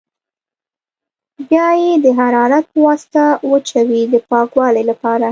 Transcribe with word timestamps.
بیا 1.49 1.67
یې 1.81 1.91
د 2.03 2.07
حرارت 2.19 2.65
په 2.73 2.79
واسطه 2.87 3.23
وچوي 3.51 4.01
د 4.13 4.15
پاکوالي 4.31 4.83
لپاره. 4.91 5.27